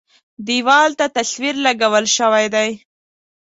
دېوال 0.47 0.91
ته 0.99 1.05
تصویر 1.17 1.55
لګول 1.65 2.05
شوی 2.17 2.45
دی. 2.53 2.69